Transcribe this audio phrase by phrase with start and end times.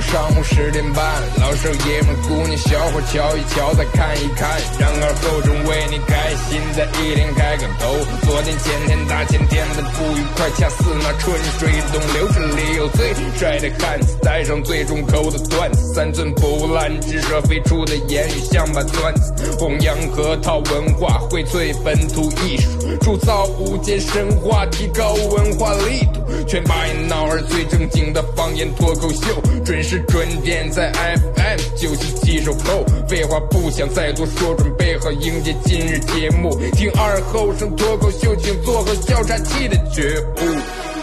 [0.00, 1.04] 上午十点半，
[1.40, 4.48] 老少爷们姑娘小伙瞧一瞧再看一看，
[4.78, 7.94] 然而后生为你开心的一天开个头。
[8.22, 22.70] 昨天前天大前天的不愉快，恰似那春水东流，这里有最帅的汉子，带上最重口的段子，三寸不烂之舌飞出的言语像把钻子，弘扬核桃文化，荟萃本土艺术，
[23.00, 28.44] 铸造无间神话，提高文化力度，全把你闹儿最正经的方。
[28.44, 32.84] 方言脱口秀，准时准点在 FM 九七七首后。
[33.06, 36.58] 废话不想再多说，准备好迎接今日节目。
[36.72, 40.93] 听二后生脱口秀，请做好笑岔气的觉悟。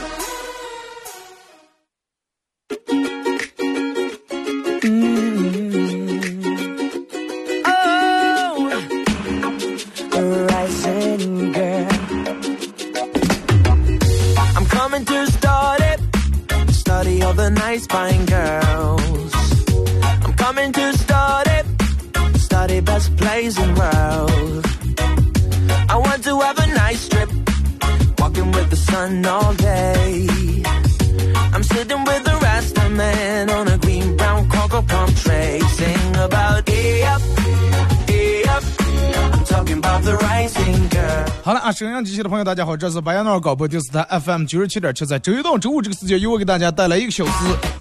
[41.52, 47.31] 好了啊，沈阳机器的朋友，大家好，这是白杨那广播电视台 FM 九十七点七，在周一到周五这个时间，由我给大家带来一个小时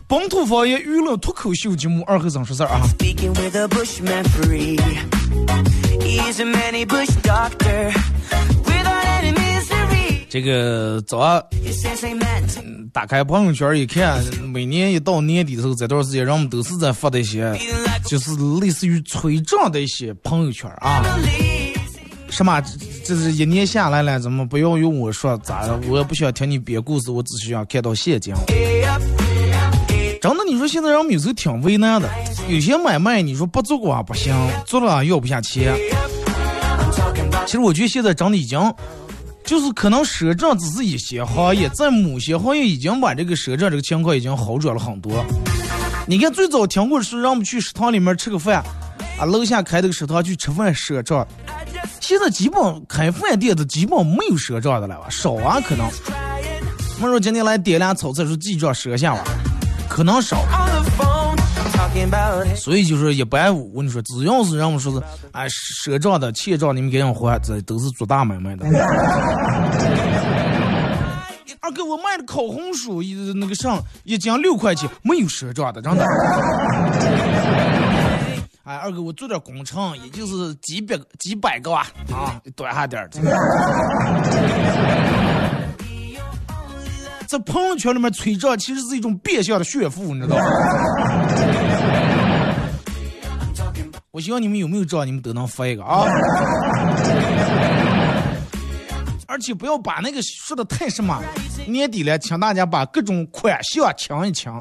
[0.08, 2.80] 本土方言娱乐脱口秀节目《二和尚说事儿》啊。
[10.28, 11.40] 这个早上
[12.92, 14.20] 打开朋友圈一看，
[14.52, 17.56] 每年一到年底的时候，这段时间人们都是在发的一些，
[18.04, 21.04] 就是类似于催账的一些朋友圈啊。
[22.30, 22.60] 什么？
[22.60, 22.68] 这
[23.04, 25.78] 这是一年下来了，怎么不要用我说咋的？
[25.88, 28.32] 我也不想听你编故事，我只需要看到现金。
[30.22, 32.08] 真的，你说现在人们有时候挺为难的，
[32.48, 35.74] 有些买卖你说不做过不行，做了要不下钱。
[37.46, 38.58] 其实我觉得现在真的已经，
[39.44, 45.12] 就是可能赊账只是一些行业，在某些行业已经把这个赊账这个情况已经好转了很多。
[46.06, 48.62] 你看最早听过是让我们去食堂里面吃个饭，
[49.20, 51.26] 啊，楼下开的个食堂去吃饭赊账。
[52.00, 52.58] 现在基本
[52.88, 55.86] 开饭店的基本没有赊账的了吧，少啊可能。
[57.02, 59.22] 我说今天来点俩炒菜，说记账赊下吧，
[59.90, 60.42] 可能少。
[62.56, 65.46] 所以就是一般我跟你说，只要是让我说是哎
[65.84, 68.64] 赊账的、欠账你们给人还，这都是做大买卖的。
[71.60, 76.06] 二哥，我卖的烤红薯一那个上一斤六块钱，没有赊账的，真的。
[78.64, 83.08] 哎，二哥，我做点工程，也就是几百几百个啊，啊， 短下点儿。
[87.26, 90.42] 在朋友圈里面催账，其实是一种变相的炫富，你知道吗？
[94.10, 96.04] 我希望你们有没有账，你们都能发一个啊。
[99.26, 101.22] 而且不要把那个说的太什么，
[101.66, 104.60] 年底了，请大家把各种款项清一抢。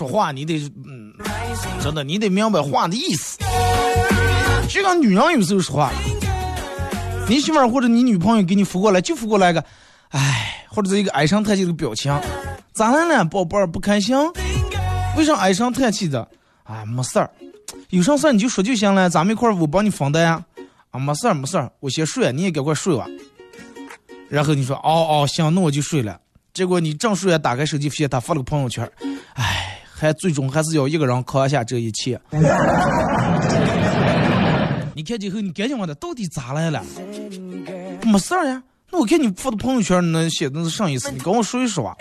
[0.00, 0.56] 说话你得，
[0.86, 1.12] 嗯，
[1.82, 3.36] 真的你得明白话的意思。
[4.66, 5.92] 就像女人有时候说话，
[7.28, 9.62] 你媳妇儿或者你女朋友给你扶过来，就扶过来个，
[10.08, 12.18] 唉，或者是一个唉声叹气的表情，
[12.72, 14.16] 咋了呢，宝贝儿不开心？
[15.18, 16.26] 为啥唉声叹气的？
[16.62, 17.30] 啊，没事儿，
[17.90, 20.42] 有啥事儿你就说就行了，咱们一块儿我帮你分担呀。
[20.92, 23.04] 啊，没事儿没事儿，我先睡，你也赶快睡吧。
[24.30, 26.18] 然后你说，哦哦，行，那我就睡了。
[26.54, 28.90] 结果你正睡，打开手机发现他发了个朋友圈，
[29.34, 29.76] 唉。
[30.00, 32.18] 还最终还是要一个人扛下这一切。
[34.94, 36.82] 你看今后你赶紧问他到底咋来了？
[38.04, 38.62] 没事儿呀。
[38.90, 41.10] 那我看你发的朋友圈那写的是啥意思？
[41.12, 41.94] 你跟我说一说啊。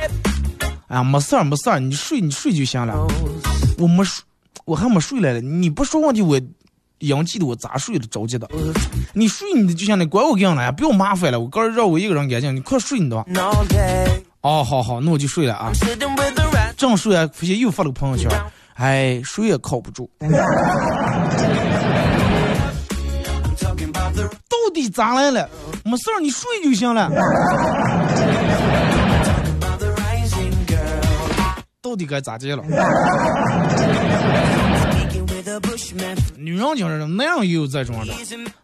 [0.87, 3.05] 哎呀，没事儿没事儿，你睡你睡就行了。
[3.77, 4.23] 我没睡，
[4.65, 5.41] 我还没睡来了。
[5.41, 6.39] 你不说问题，我
[6.99, 8.49] 阳气的我咋睡的着急的？
[9.13, 10.71] 你睡你的就行了，管我干啥呀？
[10.71, 11.39] 不要麻烦了。
[11.39, 13.25] 我告诉让我一个人干净，你快睡你的吧。
[14.41, 15.71] 哦，好好，那我就睡了啊。
[16.79, 18.31] 正睡啊，发现又发了个朋友圈，
[18.75, 20.09] 哎，谁也靠不住。
[24.47, 25.49] 到底咋来了？
[25.83, 27.11] 没事儿，你睡就行了。
[31.81, 32.63] 到底该咋接了？
[36.37, 38.13] 女人就是男人也有这种的，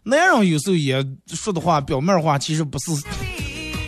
[0.04, 2.92] 男人有时候也说的话，表面话其实不是。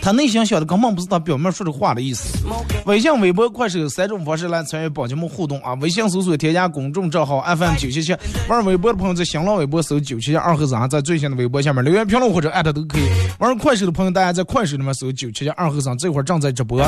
[0.01, 2.37] 他内心想的根本不是他表面说的话的意思。
[2.85, 5.73] 微信、微博、快手三种方式来参与宝节目互动啊！
[5.75, 8.15] 微信搜索添加公众账号 FM 九七七，
[8.47, 13.03] 玩微博的朋友在新浪微博搜九七七二和尚，在最新的微博下面留言评论或者艾特都可以。
[13.39, 16.81] 玩快手的朋友，大家在快手里面搜九七七二和尚，这会儿正在直播。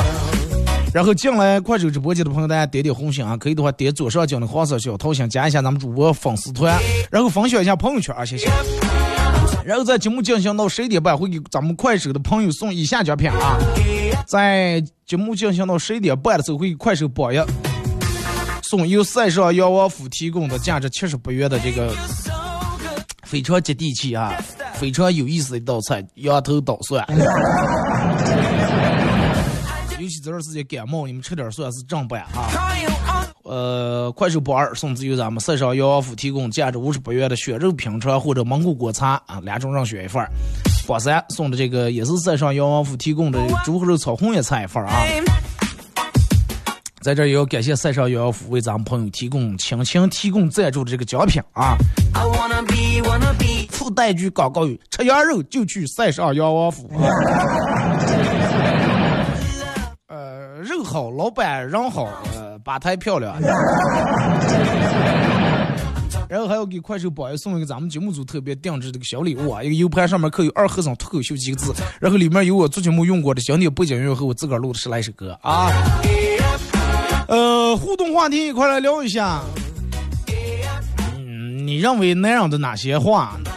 [0.92, 6.78] 然后进来快手直播间的朋友，大家点点红心啊，可以的话点左上角的黄色小桃心，加一下咱们主播粉丝团，
[7.10, 8.50] 然后分享一下朋友圈啊，谢谢。
[9.64, 13.58] 然后在节目进行到十一点半，会给咱们快手的朋友送以下奖品啊。
[14.26, 17.38] 在节目进行到十一点半的时候，会给快手榜一
[18.62, 21.94] 送由塞上杨王府提供的价值七十八元的这个
[23.24, 24.32] 非常接地气啊、
[24.74, 27.06] 非常有意思的一道菜——羊头捣蒜。
[30.20, 32.50] 这段时间感冒，你们吃点蒜是正版啊。
[33.44, 40.30] 呃，快手榜二送自由咱们塞上杨王府提供价值五十八元的血肉品尝或者蒙古果茶啊，两种任选一份儿。
[40.86, 45.02] 榜三送的这个也是塞上杨王府提供的猪肉炒红叶菜一份儿啊。
[47.02, 51.76] 在这儿也要感谢塞上杨王府为咱们朋友提供亲情提供赞助的这个奖品啊。
[53.70, 56.88] 附带句广告语：吃羊肉就去塞上杨王府。
[60.92, 62.06] 好，老板人好，
[62.36, 63.34] 呃，吧台漂亮。
[66.28, 75.70] 然后还要给快手榜一送一个咱们节目组特别定制的个小礼物啊，一个 U 盘上面刻有“二和尚脱口秀”几个字，然后里面有我做节目用过的经典背景音乐和我自个儿录的十来首歌啊。
[77.28, 79.40] 呃，互动话题一块来聊一下。
[81.16, 83.50] 嗯，你认为男人的哪些话呢？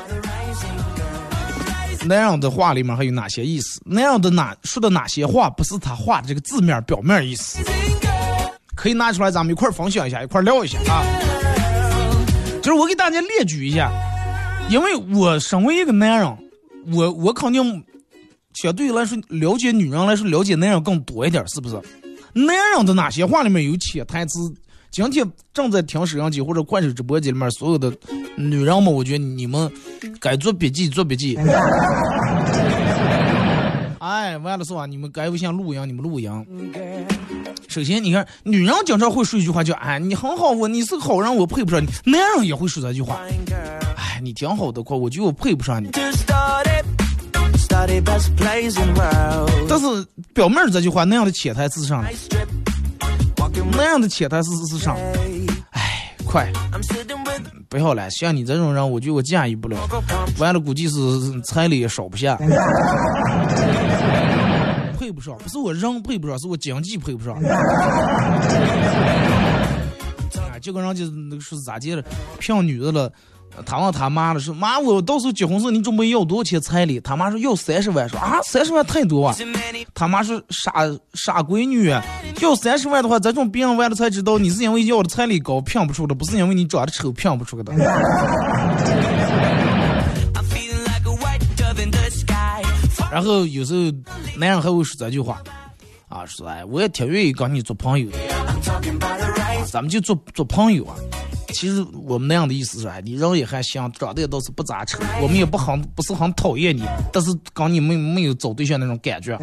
[2.05, 3.81] 男人的话里面还有哪些意思？
[3.85, 7.59] 男人的哪说的哪些话不是他话的这个字面表面意思？
[8.75, 11.03] 可以拿出来咱们一块分享一下，一块聊一下啊。
[12.61, 13.91] 就是我给大家列举一下，
[14.69, 16.37] 因为我身为一个男人，
[16.93, 17.83] 我我肯定
[18.53, 21.79] 相对来说了解女人来说了解男人更多一点，是不是？
[22.33, 24.39] 男人的哪些话里面有潜台词？
[24.95, 27.91] 今天正在听摄像机或者快手直播间里面所有的
[28.37, 29.69] 女人们，我觉得你们
[30.21, 31.37] 该做笔记做笔记。
[33.99, 34.85] 哎，完了是吧？
[34.85, 36.31] 你们该不像录音，你们录音。
[37.67, 43.19] 首先，你看，女人经常会说一句话，叫“哎，你很好，我你是个好人，我配不上你。”男人也会说这句话
[43.97, 45.89] ，“哎，你挺好的，快，我觉得我配不上你。”
[49.67, 52.01] 但是表面这句话那样的潜台词上，
[53.71, 54.95] 那样的钱他是是啥，
[55.71, 56.51] 哎，快，
[57.69, 59.77] 不要了，像你这种人，我觉得我驾驭不了。
[60.39, 60.97] 完了，估计是
[61.41, 62.37] 彩礼也少不下。
[64.97, 67.35] 配不上，不是我人配不上，是我经济配不上。
[70.35, 72.03] 啊，就跟人家那个是咋接的，
[72.39, 73.11] 骗女的了，
[73.65, 76.99] 他问他妈了，说妈，我到时候结婚时你准备要多少钱彩礼？
[76.99, 79.35] 他妈说要三十万，说啊，三十万太多啊。
[79.93, 80.71] 他妈说傻
[81.13, 81.89] 傻闺女，
[82.41, 87.73] 要三十万的话，这种别人完了才知道你是因为要的彩礼高骗不出的，不是因为你长得丑骗不出的。
[93.11, 93.79] 然后有时候
[94.37, 95.41] 男人还会说这句话，
[96.09, 98.17] 啊，说哎，我也挺愿意跟你做朋友的，
[99.71, 100.95] 咱们就做做朋友啊。
[101.55, 109.37] 其实我们那样的意思是，哎，你人也还行，长得也倒是不咋丑，我们也不很不是很讨厌你，但是跟你没没有找对象那种感觉。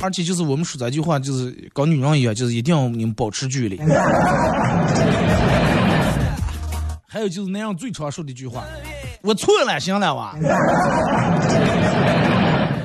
[0.00, 3.80] 而且就是我们说这句话，就是跟女人一样，就是一定要你们保持距离。
[7.08, 8.62] 还有就是那样最常说的一句话，
[9.22, 10.36] 我错了，行了哇，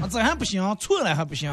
[0.10, 1.52] 这还不行，错了还不行。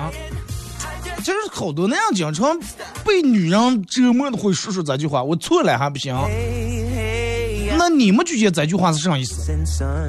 [1.24, 2.56] 其实好多那样经常
[3.02, 6.14] 被女人折磨的会说出这句话，我错了还不行。
[7.78, 9.50] 那你们觉得这句话是啥意思？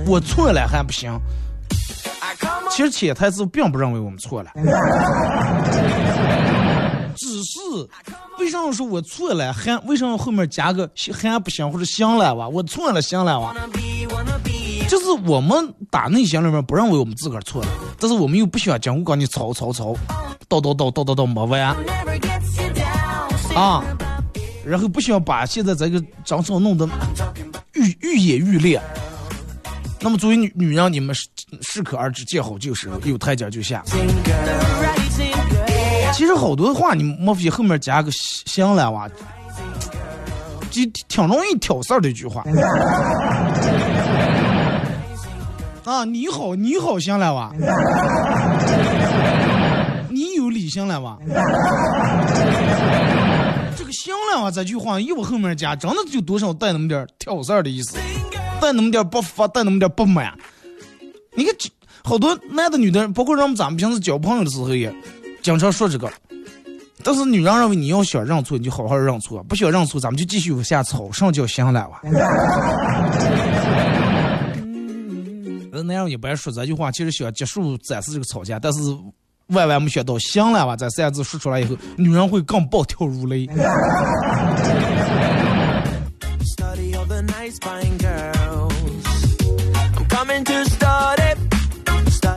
[0.07, 1.17] 我错了还不行。
[2.69, 4.51] 其实潜台词并不认为我们错了，
[7.15, 7.60] 只是。
[8.38, 9.53] 为什么说我错了？
[9.53, 12.50] 还为什么后面加个还不行或者行了哇？
[12.50, 13.55] 我错了，行了哇？
[14.88, 17.68] 就是我们打内心里面不认为我们自个儿错了，
[18.00, 19.94] 但是我们又不喜欢讲我跟你吵吵吵，
[20.48, 21.75] 叨叨叨叨叨叨没完
[23.56, 23.84] 啊！
[24.65, 26.88] 然后不想把现在这个争吵弄得
[27.74, 28.82] 愈愈演愈烈。
[30.01, 31.27] 那么作为女女人，你们适
[31.62, 33.84] 适可而止，见好就收，有台阶就下。
[36.13, 39.10] 其实好多话，你莫非后面加个行了哇，
[40.70, 42.44] 就挺容易挑事儿的一句话。
[45.86, 47.51] 啊，你好，你好，行了哇，
[50.10, 51.15] 你有理性了哇。
[53.77, 58.00] 这个行了哇这句话，一往后面加，真的就多少带那么点挑事儿的意思。
[58.60, 60.34] 带那么点不服，带那么点不满。
[61.36, 61.54] 你看，
[62.04, 64.92] 好多男的女的，包括让咱们平时交朋友的时候也
[65.44, 66.12] 经常说这个。
[67.04, 72.01] 但是女人认为你要想认错，你就好好认错；不想认错，咱们就继续往下吵，上就行了哇。
[75.84, 78.79] 那样一般说这句话，其实想结束暂时这个吵架，但是
[79.48, 80.75] 万万没想到，行了吧？
[80.75, 83.48] 这三个字说出来以后，女人会更暴跳如雷。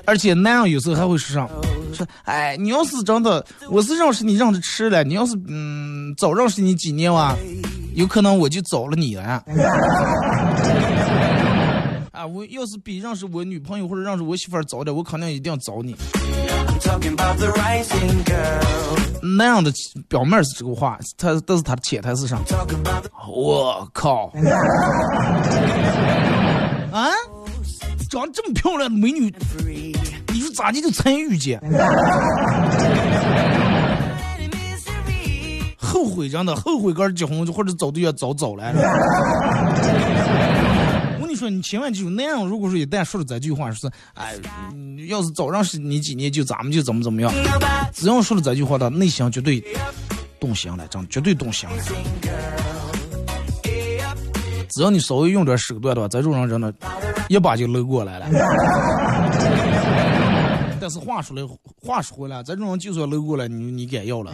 [0.04, 1.48] 而且男人有时候还会说上，
[1.92, 7.36] 说，哎，你要是真的，我是认识你认识迟了，你要是嗯早认识你几年哇，
[7.94, 9.42] 有可能我就找了你了。
[12.18, 15.94] 啊，我要是比认识我女朋友或者认识我媳妇儿早点，我肯定一定要找你。
[19.22, 19.72] 那样的
[20.08, 22.42] 表面是这个话，他但是他的潜台词上，
[23.32, 24.32] 我靠！
[26.90, 27.08] 啊，
[28.10, 29.32] 长这么漂亮的美女，
[30.32, 31.60] 你说咋地就参与姐？
[35.76, 38.64] 后悔真的，后悔跟结婚或者找对象早早了。
[41.50, 44.34] 你，千万记住，那样如果说一旦说了这句话，说是哎，
[45.08, 47.32] 要是早认识你几年，就咱们就怎么怎么样。
[47.92, 49.62] 只要说了这句话的内心绝对
[50.40, 51.76] 动心了，真绝对动心了。
[54.70, 56.72] 只要你稍微用点手段的话，这种人真的，
[57.28, 58.26] 一把就搂过来了。
[60.80, 61.42] 但是话说来，
[61.82, 64.32] 话说回来，这种人就算搂过来，你你敢要了？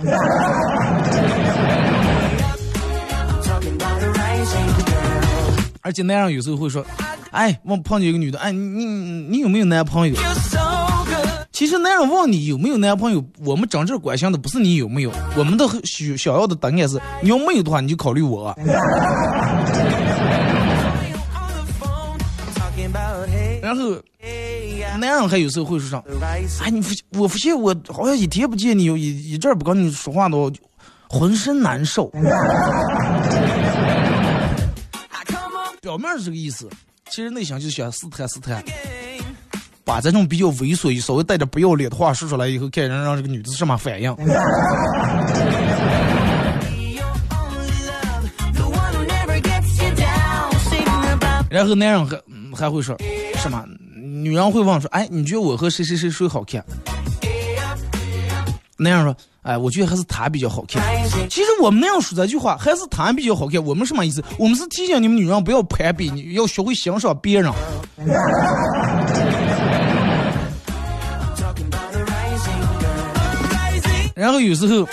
[5.85, 6.83] 而且男人有时候会说
[7.31, 10.17] ：“哎，我碰见一个女的，哎，你你有没有男朋友？”
[11.53, 18.57] 其实男人问你有没有男朋友，我们真正关心的不是你有没有，我们的需想要的答案是：你要没有的话，你就考虑我。
[23.63, 23.91] 然后，
[24.99, 26.03] 男人还有时候会说上
[26.65, 26.83] ：“哎，你
[27.19, 30.37] 我发现我好像一天不见你，一一阵不跟你说话的，
[31.11, 32.11] 浑身难受。”
[35.85, 36.67] 表面是这个意思，
[37.11, 38.65] 其实内心就想试探试探，
[39.85, 44.17] 把这种比较猥琐、稍微带点不要脸的话说出来以后，看人让这个女的什么反应。
[51.51, 52.19] 然后男人还
[52.57, 52.97] 还会说
[53.37, 53.63] 什么？
[53.95, 56.65] 女人会问说：“哎，你觉得我和谁谁谁谁好看？”
[58.77, 59.17] 男人说。
[59.45, 60.83] 哎，我觉得还是他比较好看。
[61.29, 63.63] 其实我们那样说这句话，还是他比较好看。
[63.63, 64.25] 我们什么意思？
[64.39, 67.53] 我们是提醒你们女人不要攀比，你要学会欣赏别人。
[74.17, 74.89] 然后有时候，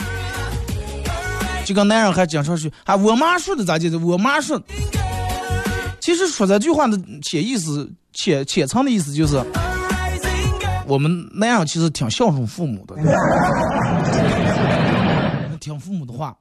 [1.63, 3.97] 就跟男人还讲上去，啊，我妈说的咋的？
[3.99, 4.61] 我妈说，
[6.01, 9.41] 其实说这句话的潜意思、潜潜藏的意思就是。
[10.87, 12.95] 我们那样其实挺孝顺父母的，
[15.59, 16.35] 听 父母的话。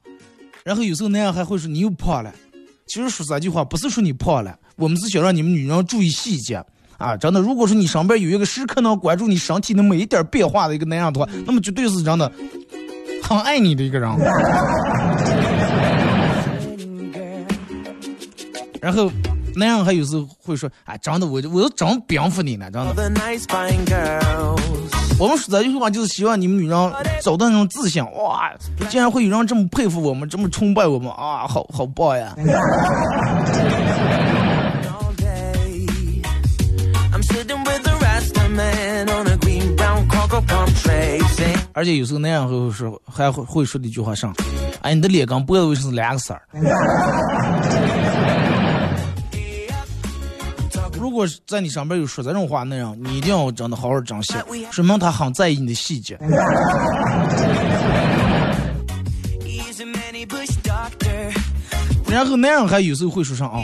[0.65, 2.33] 然后有时候那样还会说你又胖了。
[2.87, 6.63] 其实说这句话不是说你胖了，我们是想让你们女人注意细节
[6.99, 7.17] 啊！
[7.17, 12.31] 真的，如果说你身边有一个时刻能关注你身体的每一点变化的一个那样的话，那么绝对是真的
[13.23, 14.11] 很爱你的一个人。
[18.81, 19.11] 然后。
[19.57, 22.91] 那样还有时候会说，哎，真的，我我都真蝙蝠你了，真的。
[25.19, 26.93] 我们说这句话就是希望你们女人
[27.23, 28.51] 找到那种自信，哇，
[28.89, 32.35] 竟然会有人这么佩服我们，这么崇拜我们啊，好好棒呀！
[41.73, 44.35] 而且有时候那样会说，还会会说的一句话上，
[44.81, 46.41] 哎，你的脸跟脖子为什么是两个色儿？
[51.21, 54.33] 果在你上边有说这种话那样，你一定要真的好好珍惜，
[54.71, 56.19] 说明他很在意你的细节。
[62.07, 63.63] 然后男人还有时候会说上啊，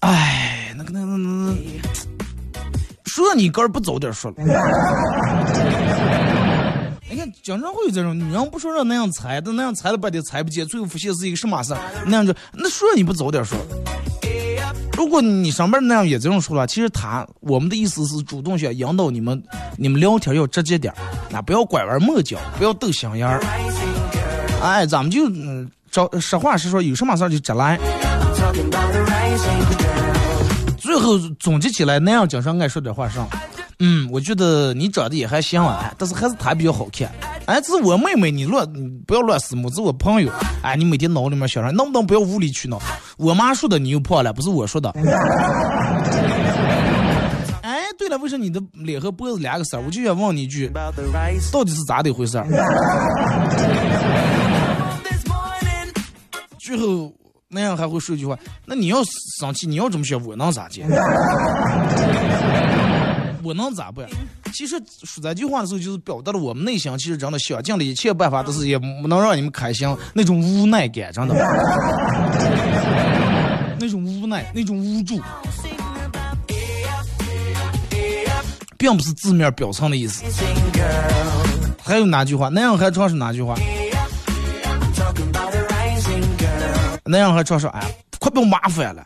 [0.00, 1.56] 哎，那个那个那那，
[3.04, 4.36] 说你哥不早点说了。
[7.44, 13.58] 经常会有这种女人不说让那样猜，但那样猜了半天猜不见，最后发现是一个什么事儿那样就那说你不早点说。
[14.96, 19.42] 如果你上班那样也这种说了，其实他我们的意思是主动想引导你们，
[19.76, 20.90] 你们聊天要直接点
[21.28, 23.44] 那不要拐弯抹角，不要斗心眼儿。
[24.62, 27.78] 哎，咱们就嗯，找实话实说，有什么事儿就直来。
[30.78, 33.28] 最后总结起来，那样经常爱说点话上。
[33.86, 37.12] 嗯，我觉得你长得也还行啊，但是还是他比较好看。
[37.44, 40.32] 哎，这是我妹妹，你乱你不要乱私募，这是我朋友。
[40.62, 41.70] 哎，你每天脑里面想着？
[41.70, 42.80] 能不能不要无理取闹？
[43.18, 44.88] 我妈说的，你又破了，不是我说的。
[47.60, 49.78] 哎，对了，为什么你的脸和脖子两个色？
[49.78, 50.70] 我就想问你一句，
[51.52, 52.42] 到底是咋的回事？
[56.58, 57.12] 最后
[57.50, 59.02] 那样还会说一句话，那你要
[59.38, 60.86] 生气，你要这么想，我能咋接？
[63.44, 64.06] 我能咋办？
[64.52, 71.34] 其实说这句话的时候，就是表达了我们内心其实真的想尽了一切办法，但是也不能让你们开心，那种无奈感，真的，
[73.78, 75.20] 那种无奈，那种无助，
[78.78, 80.22] 并不是字面表层的意思。
[81.82, 82.48] 还有哪句话？
[82.48, 83.54] 那样还唱是哪句话？
[87.04, 89.04] 那样还唱说，哎，快不要麻烦了。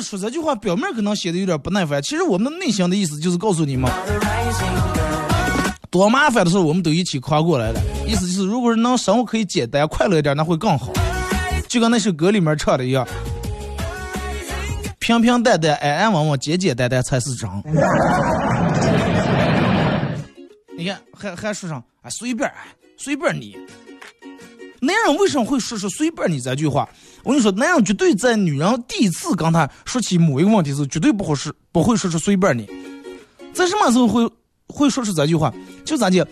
[0.00, 3.90] 说这句话，表面可能写的有点不耐烦，其实我们的内心的意思就是告诉你们，
[5.90, 7.80] 多麻烦的事我们都一起跨过来了。
[8.06, 10.92] 意思就是，如果是能生活可以简单快乐一点，那会更好。
[11.68, 13.06] 就跟那首歌里面唱的一样，
[14.98, 17.48] 平平淡淡、安安稳稳、简简单单才是真。
[20.78, 22.50] 你看，还还说上啊，随便，
[22.96, 23.56] 随便你。
[24.80, 26.86] 男人为什么会说出“随便你”这句话？
[27.26, 32.70] 我跟你说，男人绝对在女人第一次跟他说起某一个问题时，绝对不会是不会说出“随便你”。
[33.52, 34.30] 在什么时候会
[34.68, 35.52] 会说出这句话？
[35.84, 36.24] 就咋的？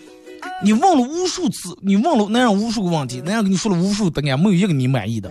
[0.63, 5.29] 你问了无数次，你问了男人无数个问题，男人给你说了无数答案，没有一个你满意的。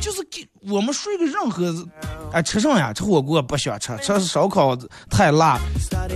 [0.00, 1.74] 就是给我们说一个任何，
[2.30, 2.92] 哎，吃上呀？
[2.92, 4.78] 吃火锅不想吃，吃烧烤
[5.10, 5.58] 太辣，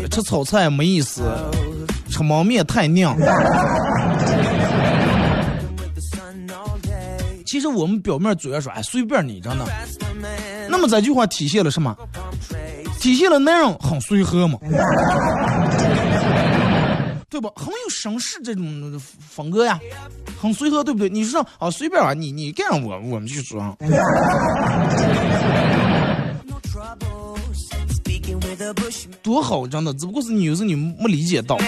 [0.08, 1.24] 吃炒菜没意思。
[2.08, 3.18] 吃焖面太娘。
[7.52, 9.66] 其实我们表面嘴上说哎随便你，真的。
[10.70, 11.94] 那么这句话体现了什么？
[12.98, 14.58] 体现了男人很随和嘛，
[17.28, 17.50] 对吧？
[17.54, 19.78] 很有绅士这种风格呀，
[20.40, 21.10] 很随和，对不对？
[21.10, 23.76] 你说啊随便啊，你你干我我们就说。
[29.22, 31.58] 多好，真的，只不过是你有时候你没理解到。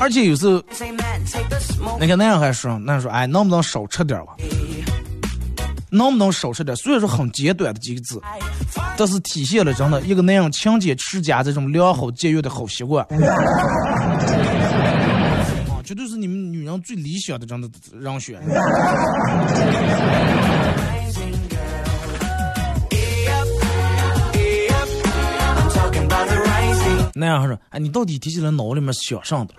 [0.00, 0.62] 而且有时
[2.00, 4.34] 你看那样还说，那说，哎，能不能少吃点吧？
[5.90, 6.76] 能不能少吃点？
[6.76, 8.20] 虽然说很简短的几个字，
[8.96, 13.04] 但是体现了真的一个男人勤俭持家这种良好节约的好习惯。
[13.04, 13.08] 啊，
[15.84, 18.40] 绝对是你们女人最理想的这样的人选。
[27.16, 29.54] 那样说，哎，你到底提起来脑里面想上的？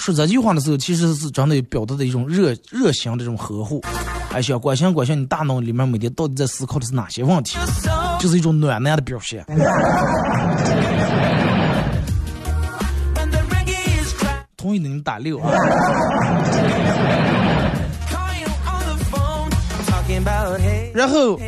[0.00, 3.84] 说这句话的时候，其实是真的表达的一种热热情的这种呵护，
[4.32, 7.58] 哎，想关心关心你大脑里面每天到底在思考的是哪些问题，
[8.18, 9.44] 就是一种暖男的表现。
[14.56, 15.52] 同意的你打六啊。
[20.92, 21.38] 然后，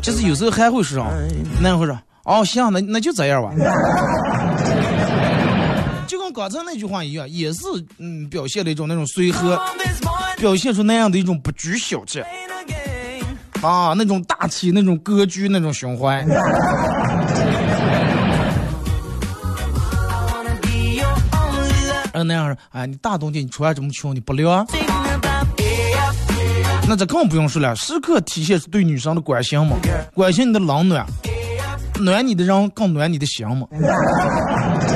[0.00, 1.06] 就是有时候还会说，
[1.60, 1.94] 那样会说。
[2.24, 3.52] 哦，行，那那就这样吧。
[6.32, 7.60] 刚才那句话一样，也是
[7.98, 9.60] 嗯，表现了一种那种随和，
[10.36, 12.24] 表现出那样的一种不拘小节
[13.62, 16.24] 啊，那种大气、那种格局、那种胸怀。
[22.12, 24.66] 嗯，那样说，哎，你大冬天你出来这么穷，你不凉？
[26.88, 29.76] 那这更不用说了，时刻体现出对女生的关心嘛，
[30.12, 31.06] 关心你的冷暖。
[32.00, 33.66] 暖你的人更暖你的心嘛。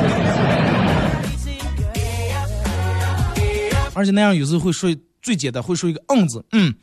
[3.94, 6.74] 而且那样有时候会说最简单，会说一个嗯字，嗯。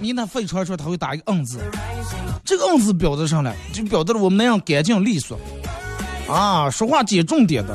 [0.00, 1.58] 你那非常说他会打一个嗯字，
[2.44, 5.38] 这个嗯字表达上来就表达了我们那样干净利索，
[6.28, 7.74] 啊，说话接重点的，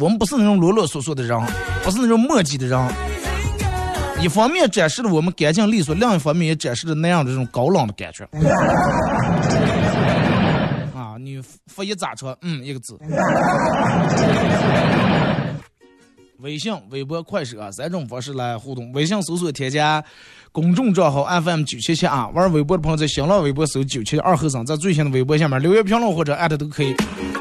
[0.00, 1.38] 我们不是那种啰啰嗦嗦的人，
[1.84, 2.78] 不是那种磨叽的人。
[4.20, 8.24] 一方面展示了我们干净利索，另一方面也展示了那样的这种高冷的感觉。
[10.92, 12.36] 啊，你发一咋车？
[12.40, 12.98] 嗯，一个字。
[16.38, 18.92] 微信、微博、快手啊，三种方式来互动。
[18.92, 20.02] 微信搜索添加
[20.52, 26.94] 公众账号 FM 九七七啊，玩微博的朋友在新浪微博搜九七二后生，在最新的微博下面留言评论或者艾特都可以。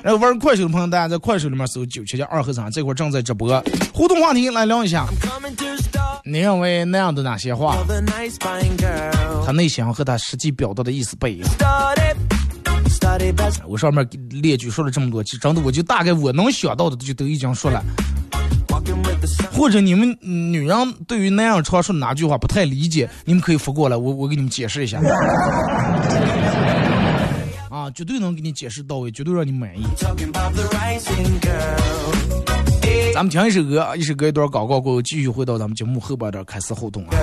[0.04, 3.64] 然后玩快手的朋友，大家在快手里面搜九七七二后生，这会儿正在直播。
[3.94, 5.06] 互动话题来聊一下。
[6.26, 7.78] 你认为那样的哪些话，
[9.46, 11.48] 他内心和他实际表达的意思不一样？
[13.68, 17.84] 我上面列举说了这么多，其实真的我就大概我能想到的就都已经说了。
[19.52, 25.00] 或者你们女人对于那样常说哪句话不太理解，你们可以发过来，我我给你们解释一下。
[27.70, 29.84] 啊，绝对能给你解释到位，绝对让你满意。
[33.14, 37.18] 咱们听一首歌，一首歌一段广告过后，继续回到咱们节目后半段开始互动啊。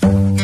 [0.00, 0.43] 春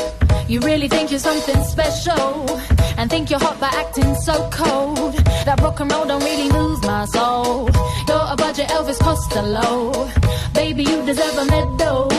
[0.51, 2.45] You really think you're something special.
[2.97, 5.13] And think you're hot by acting so cold.
[5.45, 7.69] That rock and roll don't really move my soul.
[8.05, 10.09] You're a budget Elvis Costello.
[10.53, 12.09] Baby, you deserve a medal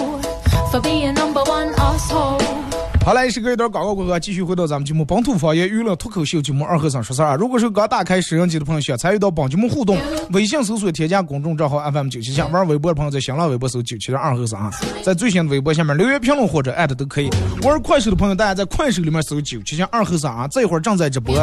[0.71, 2.62] for being number one asshole.
[3.05, 7.37] 好嘞，是隔一段广告过后，继续回到咱们节目《本土方言娱乐脱口秀》节目二和尚说事儿。
[7.37, 9.99] 如果是刚打开摄像机的朋友，想参与到本节目互动，
[10.31, 14.71] 微信搜索添加公众账号 FM 九七七，玩微博的朋友在新浪微博搜九七七二和尚啊，
[15.03, 17.29] 在最新的微博下面留言评论或者艾特都可以。
[17.65, 21.35] 玩快手的朋友，大家在快手里面搜九七七二和尚啊，这会儿正在直播。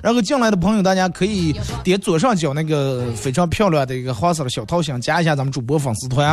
[0.00, 1.52] 然后进来的朋友，大家可以
[1.82, 6.32] 点左上角那个非常漂亮的一个黄色的小桃心，加一下咱们主播粉丝团，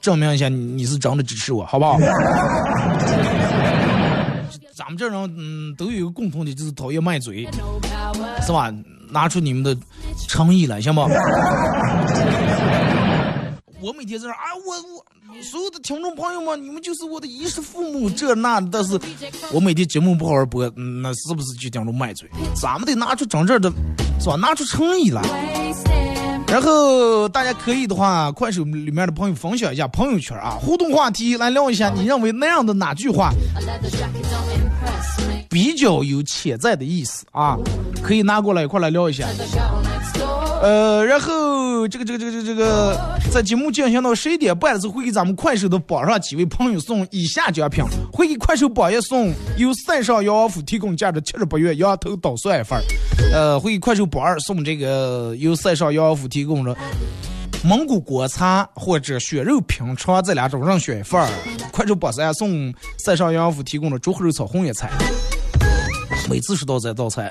[0.00, 1.98] 证明一下你你是真的支持我，好不好？
[4.74, 7.48] 咱们这人，嗯，都有一个共同的，就是讨厌卖嘴，
[8.44, 8.72] 是吧？
[9.08, 9.76] 拿出你们的
[10.28, 11.00] 诚意来，行不？
[13.80, 18.60] 我每天在这啊，我我所有的听众朋友们，你们就是我的衣食父母，这那。
[18.60, 18.98] 但是，
[19.52, 20.68] 我每天节目不好好播，
[21.02, 22.28] 那是不是就等着卖嘴？
[22.54, 23.70] 咱们得拿出真正的，
[24.18, 24.36] 是吧？
[24.36, 25.22] 拿出诚意来。
[26.48, 33.32] 然后大家可以的话，快手里面的朋友分享一下朋友圈啊，互动话题来聊一下，你认为那样的哪句话
[35.50, 37.56] 比较有潜在的意思啊？
[38.02, 39.26] 可以拿过来一块来聊一下。
[40.62, 42.98] 呃，然后这个这个这个这个这个，
[43.30, 52.82] 在节目进行到十一点半的时候，会给咱们快手的榜上几位朋友送以下奖品：会给快手榜一送由塞上羊王府提供价值七十八元羊头捣蒜一份儿；
[53.32, 56.74] 呃，会给快手榜二送这个由塞上羊王府提供的
[57.62, 61.28] 蒙古国餐或者血肉品尝这两种任选一份儿；
[61.70, 64.90] 快手榜三送塞上羊王府提供的猪和肉炒红叶菜。
[66.28, 67.30] 每次说到这道菜。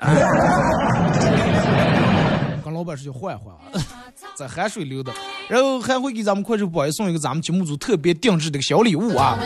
[2.85, 3.59] 板是叫换换啊，
[4.37, 5.11] 在海水流的，
[5.49, 9.37] 然后还会给咱们快手宝爷送一个咱们节目组特别定制的一个小礼物啊，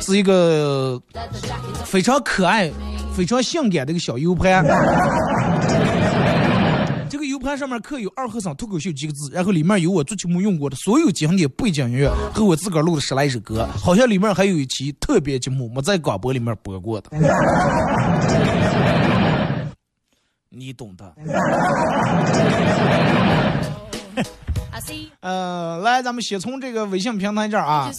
[0.00, 1.00] 是一个
[1.84, 2.70] 非常可爱、
[3.16, 4.64] 非常性感的一个小 U 盘。
[7.08, 17.10] 这个 U 盘上面刻有“二和尚脱口秀”几个字，然后里面有我做节目用过的所有经典背景音乐和我自个儿录的十来首歌，好像里面还有一期特别节目没在广播里面播过的。
[20.52, 21.12] 你懂的。
[25.20, 27.90] 呃，来，咱们先从这个微信平台这儿啊，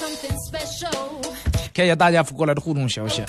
[1.74, 3.24] 看一下大家发过来的互动消息。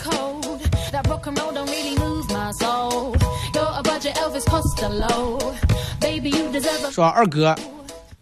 [6.91, 7.55] 说二哥，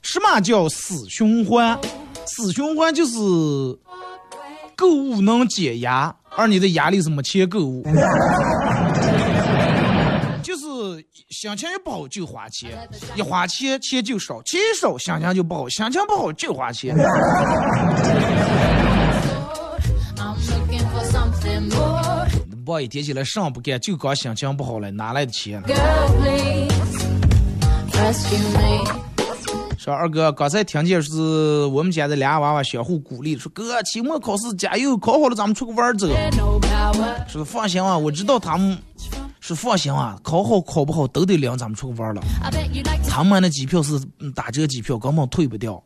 [0.03, 1.79] 什么叫死循环？
[2.27, 3.15] 死循环就是
[4.77, 7.83] 购物能解压，而你的压力是没钱购物。
[11.31, 12.71] 心情一不好就花钱，
[13.17, 16.97] 一花钱钱就少，钱少心情就不好，心情不好就花钱。
[22.65, 25.61] 不一天起来上不干，就光心情不好了，哪来的钱？
[29.77, 36.09] 说二哥，刚才听见是我们家的俩娃娃相互鼓励，说哥期末考试加油，考好了咱们出个弯走。
[37.27, 38.79] 说放心啊，我知道他们。
[39.45, 42.23] 是放心啊，考好考不好都得领咱们出去玩了。
[43.09, 44.01] 他们那机票是
[44.37, 45.83] 打折机票，根本退不掉。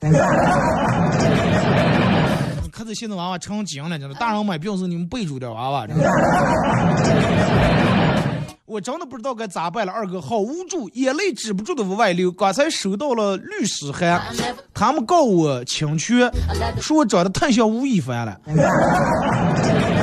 [2.70, 4.14] 可是现在娃娃成精了，真的。
[4.16, 5.86] 大人买票时你们备注点娃娃。
[8.66, 12.30] 我真的不知道该咋办了，二哥好无助，眼泪止不住的往外流。
[12.30, 14.20] 刚才收到了律师函，
[14.74, 16.30] 他们告我侵权，
[16.78, 18.38] 说我长得太像吴亦凡了。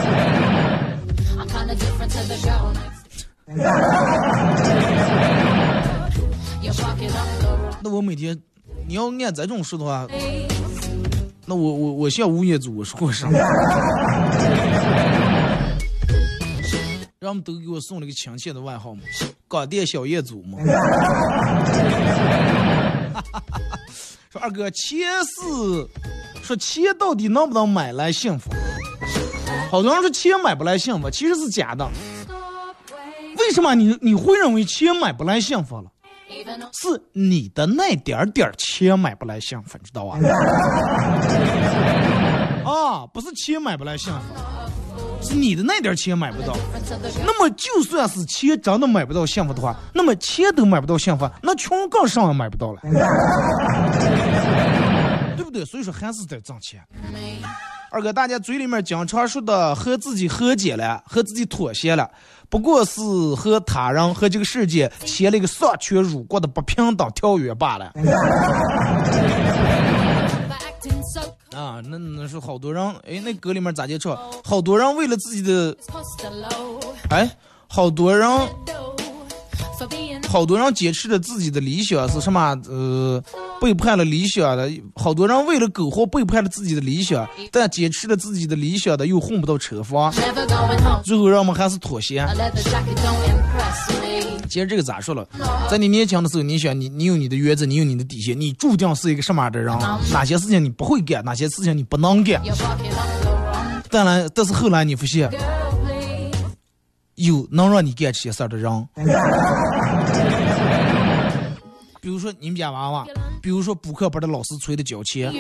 [7.84, 8.39] 那我每天，
[8.88, 10.08] 你要按这种说的话，
[11.46, 13.28] 那我我我像吴彦祖，我说过啥？
[17.20, 19.02] 人们都给我送了个亲切的外号嘛，
[19.48, 20.58] 广电小业主嘛。
[24.30, 25.88] 说二哥，钱是
[26.42, 28.50] 说钱到底能不能买来幸福？
[29.70, 31.88] 好多人说钱买不来幸福，其实是假的。
[33.47, 35.84] 为什么你你会认为钱买不来幸福了？
[36.73, 40.17] 是你的那点点钱买不来幸福，知道吧？
[42.65, 44.19] 啊，不是钱买不来幸福，
[45.21, 46.56] 是你的那点钱买不到。
[47.25, 52.79] 那么就算是钱真的买不到幸福的话，那么钱都买不到幸福，那穷更上也买不到了，
[55.36, 55.63] 对不对？
[55.65, 56.82] 所以说还是得挣钱。
[57.91, 62.10] 二哥，大家嘴里面经常说的和自己和解了，和自己妥协了，
[62.54, 63.02] 不过是
[63.36, 67.92] 和他人和这个世界签了一个丧权辱国的不平等条约罢了。
[71.58, 74.16] 啊，那那是好多人，哎，那歌里面咋介绍？
[74.44, 75.76] 好多人为了自己的，
[77.10, 77.28] 哎，
[77.68, 78.30] 好多人，
[80.34, 82.60] 好多人坚持着自己的理想是什么？
[82.67, 83.24] 呃。
[83.62, 90.12] 背叛了理想的，好多人为了苟活背叛了自己的理想，但坚持了自己的理想的又混不到车房，
[91.06, 92.28] 最后让我们还是妥协。
[94.50, 95.26] 其实这个咋说了，
[95.69, 99.74] 在你年轻的时候，你想你你有你的原则，你有你的底线，你注定是一个什么样的人？
[100.12, 102.41] 哪些事情你不会干，哪些事情你不能干？
[103.89, 105.32] 当然，但是后来你发现，
[107.15, 108.69] 有能让你干这些事儿的人。
[112.01, 113.06] 比如说你们家娃娃，
[113.41, 115.32] 比如说补课班的老师催的交钱，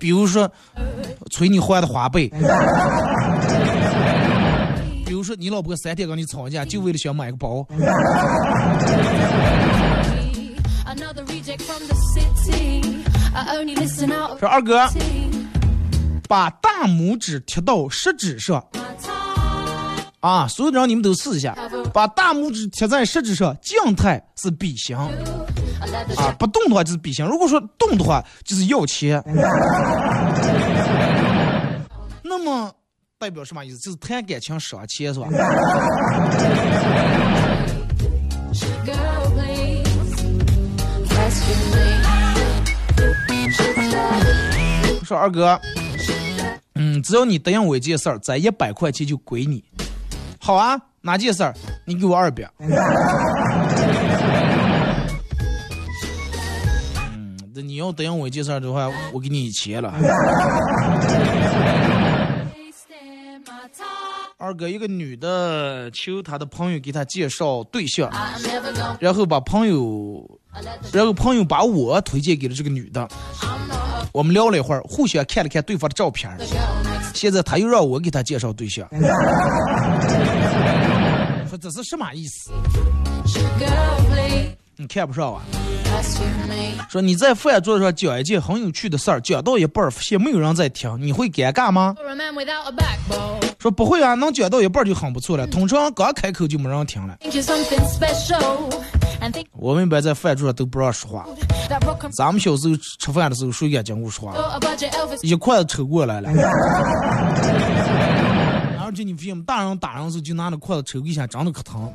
[0.00, 0.50] 比如说
[1.30, 2.28] 催你换的花呗，
[5.06, 7.64] 比如说你老婆三天跟你吵架，就为了想买个包。
[14.40, 14.88] 说二哥，
[16.28, 18.64] 把大拇指贴到食指上。
[20.26, 21.56] 啊，所有的人你们都试一下，
[21.94, 24.96] 把大拇指贴在食指上，静态是笔形。
[24.96, 29.22] 啊，不动的话就是笔形，如果说动的话就是要钱。
[32.24, 32.72] 那么
[33.20, 33.78] 代表什么意思？
[33.78, 35.28] 就是谈感情伤钱是吧？
[45.04, 45.56] 说二哥，
[46.74, 49.62] 嗯，只要你答应我一件事儿，咱一百块钱就归你。
[50.46, 51.52] 好啊，哪件事儿？
[51.84, 52.48] 你给我二百。
[57.52, 59.92] 你要答应我一件事的话，我给你钱了。
[64.38, 68.08] 二哥，一个女的求她的朋友给她介绍对象，
[69.00, 70.35] 然后把朋友，
[70.92, 73.08] 然后朋友把我推荐给了这个女的。
[74.12, 76.30] 我们聊了一会儿，互相看了看对方的照片，
[77.14, 78.88] 现在他又让我给他介绍对象，
[81.48, 82.50] 说这是什么意思？
[84.78, 85.42] 你看不上啊？
[86.90, 91.94] 说你在饭桌上讲一件很有趣的事儿，讲到一半发现没有人在听，你会尴尬吗？
[93.58, 95.46] 说不会啊，能讲到一半就很不错了。
[95.46, 97.16] 通常刚开口就没人听了。
[99.52, 101.26] 我们一般在饭桌上都不让说话。
[102.16, 104.58] 咱们小时候吃饭的时候，谁敢讲过说话？
[105.22, 106.30] 一筷子抽过来了。
[108.84, 111.92] 而且你发现，大人打人的时候就拿那筷子抽一下，真的可疼。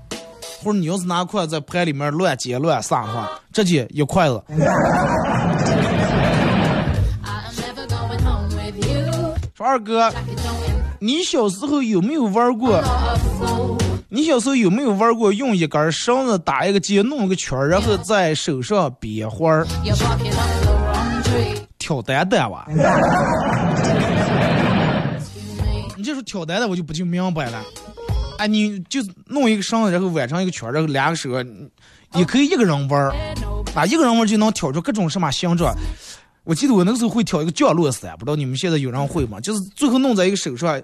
[0.63, 4.43] 或者你要是拿筷子在盘里面乱接乱撒的话，直接一筷子。
[9.55, 10.11] 说二哥，
[10.99, 12.79] 你小时候有没有玩过？
[14.13, 19.65] 你小时候有没有玩过用一根绳子打一个结，弄个圈然后在手上编花儿？
[21.79, 22.67] 挑担担哇！
[25.95, 27.63] 你这说挑担担，我就不就明白了。
[28.37, 31.29] 哎，你就弄一个绳子，然后挽成一个圈，然后两个手，
[32.15, 33.15] 也可以一个人玩儿，
[33.73, 35.73] 啊，一个人玩就能挑出各种什么形状。
[36.43, 39.39] 我记得我那个时候会挑一个降落伞，不知道你们现在有人会吗？
[39.39, 40.81] 就是最后弄在一个手上，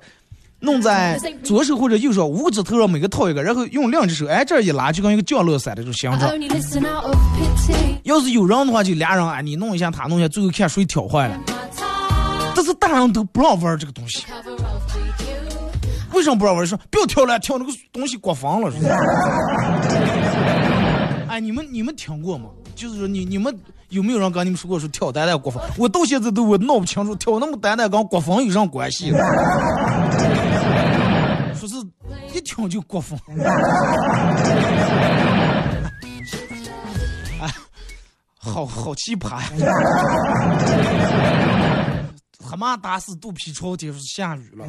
[0.59, 6.31] 弄在左手或者右手五个指头上每个套一个，然后用两只手，哎，这一拉就跟一个降落伞的这种形状。
[8.03, 11.39] 要是有人的话，就俩人啊，你弄一下，他弄一下，最后看谁挑坏了。
[12.55, 14.25] 但是大人都不让玩这个东西。
[16.13, 16.65] 为什么不让玩？
[16.65, 18.73] 说不要跳了，跳那个东西刮房了。
[21.29, 22.45] 哎，你们你们听过吗？
[22.73, 23.55] 就是说你你们
[23.89, 25.61] 有没有人跟你们说过说跳蛋蛋刮风？
[25.77, 29.11] 我到现在都我闹不清楚，跳那么蛋蛋跟刮风有啥关系？
[31.57, 31.75] 说是
[32.33, 33.19] 一听就过分。
[37.41, 37.53] 哎，
[38.37, 39.67] 好好奇葩呀。
[42.49, 44.65] 他妈打死肚皮朝天，是下雨了。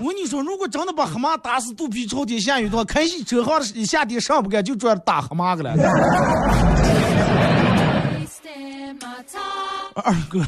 [0.00, 5.74] 我跟你说，如果真的把蛤蟆打死，肚皮朝天下雨的话，开汽车行的一下地上不干，就专打蛤蟆去了。
[9.94, 10.40] 二哥，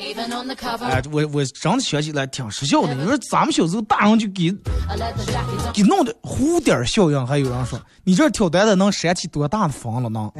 [0.00, 2.94] 哎，我我真的想起来挺实效的。
[2.94, 4.50] 你说咱们小时候大人就给
[5.72, 10.30] 给弄的蝴蝶效应，还有人说你这挑担子能扇起多大的风了呢？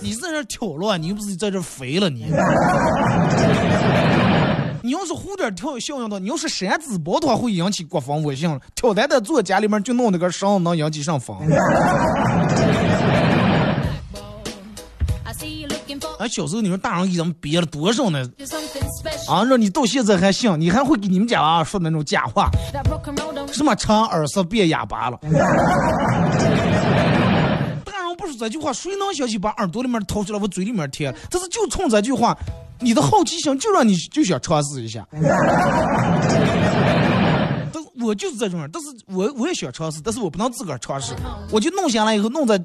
[0.00, 2.26] 你在这挑了，你又不是在这飞了你。
[4.80, 8.60] 你要是蝴蝶跳效应的，你要是扇子包的话，会引起国防我信了。
[8.74, 11.36] 挑担子坐家里面就弄那个绳，能引起上风。
[16.18, 18.18] 哎，小时候你说大人给咱们憋了多少呢？
[19.28, 22.50] 啊，让你到现在还信，你还会给你们家娃说那种假话，
[23.52, 25.18] 什么长耳塞变哑巴了？
[27.84, 31.14] 大人不说这句话，谁能想起把耳朵里面掏出来往嘴里面贴？
[31.30, 32.36] 但是就冲这句话，
[32.80, 35.06] 你的好奇心就让你就想尝试一下。
[38.00, 41.14] 我就是这种人，但是我我也想尝试，但是我不能自个儿尝试，
[41.50, 42.56] 我就弄下来以后弄在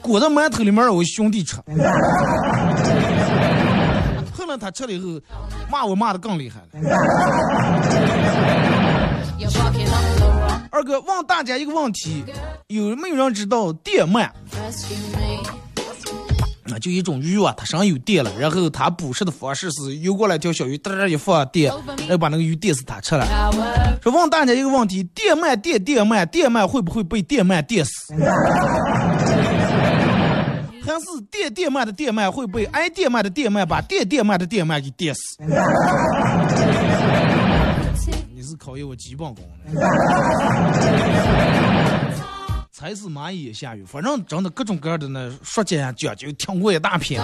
[0.00, 1.56] 裹在馒头里面让我兄弟吃。
[4.36, 5.20] 后来他吃了以后，
[5.70, 6.66] 骂我骂的更厉害了。
[10.70, 12.24] 二哥问大家一个问题，
[12.68, 14.28] 有没有人知道电鳗？
[16.66, 23.26] 那就一种鱼啊，它身上有电了，然后它捕食的方式是游过来条小鱼，哒哒一放电，然后把那个鱼电死，它吃了。
[24.02, 28.14] 说问大家一个问题：电鳗电电鳗，电鳗会不会被电鳗电死？
[30.86, 35.36] 还是电电鳗的电鳗会被挨电鳗的电鳗把电电鳗的电鳗给电死？
[38.34, 39.80] 你是考验我基本功的。
[42.76, 47.22] 才是蚂蚁也下雨，反正真的各种各样的那说讲讲究，听过一大片。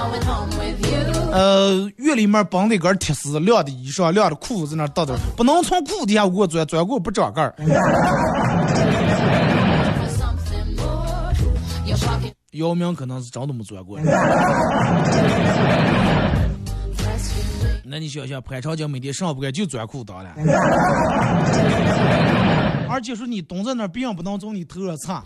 [1.33, 7.53] 呃，院里面绑的一根铁丝，晾的衣裳，晾的裤子在那倒着，不能从裤底下给我钻，钻过不长个儿。
[12.53, 13.99] 姚明可能是真的没钻过。
[17.85, 20.31] 那你想想，潘长江每天上不干就钻裤裆了。
[22.91, 25.23] 而且说你蹲在那儿，别人不能从你头上擦，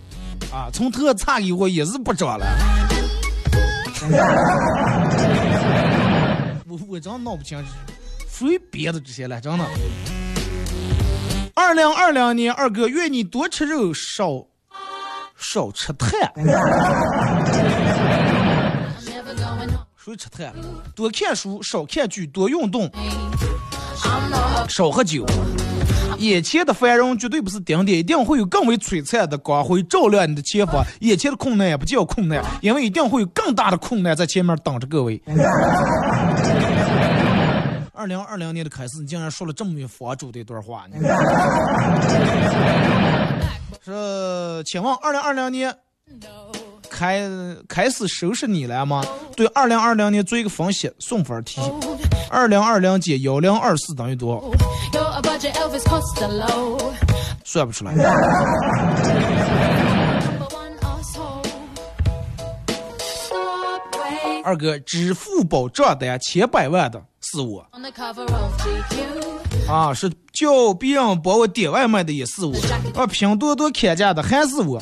[0.52, 2.44] 啊，从头上擦以后也是不长了。
[6.68, 7.58] 我我真闹不清，
[8.28, 9.40] 谁憋的这些了？
[9.40, 9.64] 真的。
[11.54, 14.44] 二零二零年，二哥愿你多吃肉，少
[15.38, 16.12] 少吃碳。
[20.04, 20.52] 谁吃碳？
[20.94, 22.90] 多看书，少看剧，多运动，
[24.68, 25.24] 少喝酒。
[26.18, 30.84] 眼前的繁荣绝对不是顶点，一定会有更为璀璨的光辉照亮你的前方。
[31.00, 35.22] 眼前的困难也不叫困难，因为一定会有更大的困难在前面等着各位。
[37.94, 40.96] 二零二零年的开始，你竟然说了这么佛主的一段话呢？
[43.82, 45.74] 是，请问二零二零年
[46.94, 47.28] 开
[47.68, 49.04] 开始收拾你了吗？
[49.36, 51.60] 对，二零二零年做一个分析，送分题。
[52.30, 54.42] 二零二零减幺零二四等于多少？
[57.44, 57.92] 算不出来。
[64.44, 67.02] 二哥，支付宝账单千百万的
[67.34, 67.66] 是我。
[69.68, 72.54] 啊，是叫别人帮我点外卖的也是我。
[72.94, 74.80] 啊，拼多多砍价的还是我。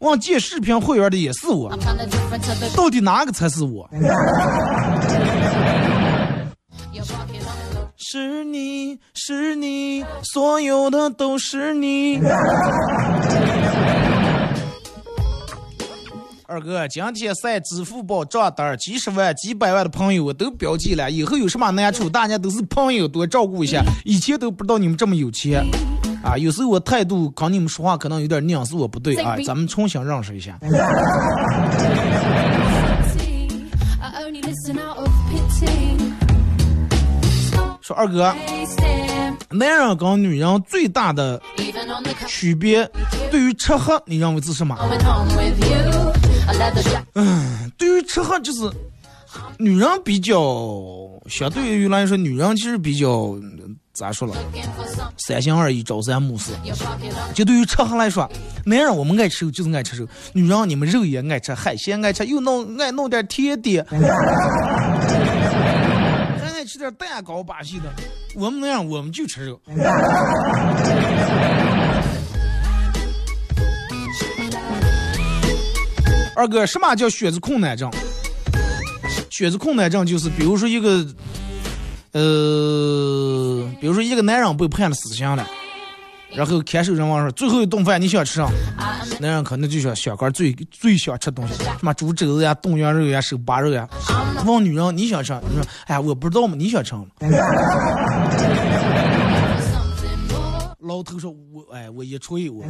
[0.00, 1.72] 忘记视频会员的也是我。
[2.74, 3.88] 到底哪个才是我？
[7.98, 12.20] 是你是你，所有的都是你。
[16.48, 21.10] 二哥，今天晒支付宝账单，几十万、几百万的朋友我都标记了。
[21.10, 23.82] 以后有什么难处，大家都是朋友，多照顾一下。
[24.04, 25.66] 以前都不知道你们这么有钱
[26.22, 26.38] 啊！
[26.38, 30.56] 有时候我态度跟你们说话可能有点拧，是我不对啊，咱们重新认识一下。
[37.82, 38.32] 说二哥，
[39.50, 41.42] 男人跟女人最大的
[42.28, 42.88] 区别，
[43.32, 44.76] 对于吃喝，你认为是什么？
[47.14, 48.70] 嗯，对于吃喝，就是
[49.58, 50.34] 女人比较，
[51.28, 53.34] 相对于来说，女人其实比较
[53.92, 54.34] 咋说了？
[55.18, 56.52] 三心二意，朝三暮四。
[57.34, 58.30] 就对于吃喝来说，
[58.64, 63.84] 男人我们爱吃肉就是爱吃肉，女人你们肉也爱吃，海鲜爱吃，又弄爱弄点甜点。
[66.68, 67.84] 吃点蛋糕把戏的，
[68.34, 69.60] 我们那样我们就吃肉。
[76.36, 77.90] 二哥，什么叫血脂困难症？
[79.30, 81.04] 血脂困难症就是，比如说一个，
[82.12, 85.46] 呃，比如说一个男人被判了死刑了，
[86.34, 88.48] 然后看守人问说：“最后一顿饭你想吃啥？”
[89.18, 93.88] 男人可能就想想个最最想吃东西，什么猪肘子呀、冻羊肉呀、手扒肉呀。
[94.44, 95.32] 问女人你想吃？
[95.48, 97.06] 你说：“哎呀，我不知道嘛，你想吃吗？”
[100.80, 102.62] 老头说：“我哎，我一吹我。”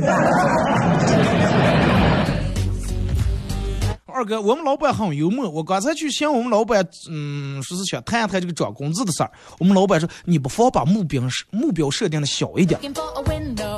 [4.16, 5.46] 二哥，我们老板很幽默。
[5.50, 9.30] 我刚才去向我们老板，嗯，说是想谈一谈这个涨工资的事儿。
[9.58, 12.80] 我们老板说：“你不妨把目标目标设定的小一点，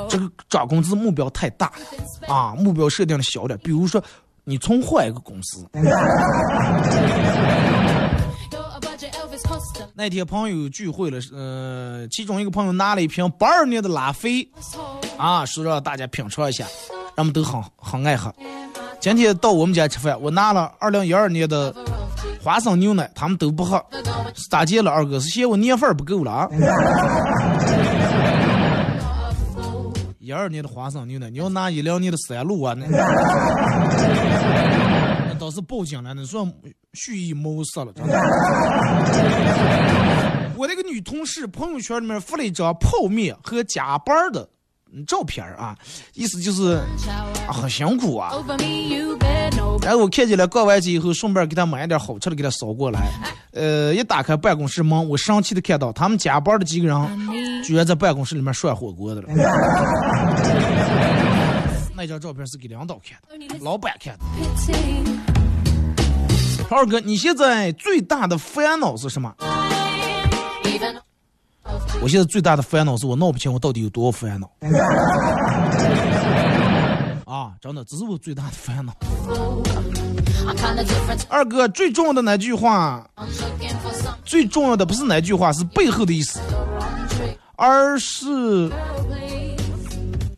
[0.07, 3.59] 这个涨工资目标太大了啊，目标设定的小点。
[3.61, 4.01] 比如说，
[4.45, 5.67] 你从换一个公司。
[9.93, 14.49] ”那天朋友聚会了，呃，其中一个朋友拿了一瓶八二年的拉菲，
[15.17, 16.65] 啊，说让大家品尝一下，
[17.17, 18.33] 人们都很很爱喝。
[18.99, 21.73] 今天到我们家吃饭，我拿了二零一二年的
[22.43, 23.81] 花生牛奶，他们都不喝，
[24.49, 24.91] 咋接了？
[24.91, 26.49] 二哥是嫌我年份不够了啊？
[30.19, 32.75] 一二年的花生牛奶，你要拿一两年的三鹿啊？
[32.77, 32.85] 那
[35.39, 36.45] 倒是报警了，那算
[36.93, 37.93] 蓄意谋杀了。
[40.57, 44.49] 我那个女同事朋友圈里面发了一张泡面和加班的。
[45.07, 45.77] 照片啊，
[46.13, 46.81] 意思就是
[47.47, 48.31] 啊很辛苦啊。
[49.81, 52.99] 然后我看见了，逛完街以后，顺便给他买一点好吃的，给他捎过来。
[53.51, 59.29] 呃，一打开办公室门，我生气的看到他们加班的几个人，居然在办公室里面涮火锅的了。
[61.95, 64.23] 那张照片是给领导看的，老板看的。
[66.69, 69.33] 二哥，你现在最大的烦恼是什么？
[72.01, 74.49] 我现在最大的烦恼是我闹不清我到底有多烦恼。
[77.25, 78.91] 啊，真的，这是我最大的烦恼。
[81.27, 83.07] 二哥，最重要的那句话，
[84.25, 86.39] 最重要的不是那句话，是背后的意思，
[87.55, 88.71] 而是，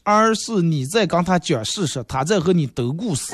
[0.03, 3.33] 而是你在跟他讲事实，他在和你兜故事。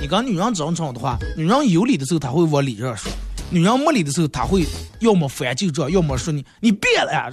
[0.00, 3.12] 你跟女人争吵的话，女人有理的时候，他会往理上说。
[3.52, 4.66] 女人没理的时候，他会
[5.00, 7.30] 要么翻旧账，要么说你你变了呀。